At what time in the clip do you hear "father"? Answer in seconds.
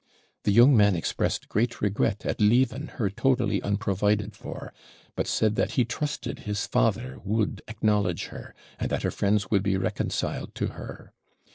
6.65-7.19